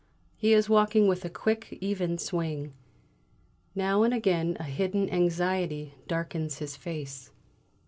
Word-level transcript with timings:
He 0.35 0.53
is 0.53 0.67
walking 0.67 1.05
with 1.07 1.23
a 1.25 1.29
quick, 1.29 1.77
even 1.79 2.17
swing. 2.17 2.73
Now 3.75 4.01
and 4.01 4.15
again 4.15 4.57
a 4.59 4.63
hidden 4.63 5.07
anxiety 5.11 5.93
darkens 6.07 6.57
his 6.57 6.75
face. 6.75 7.29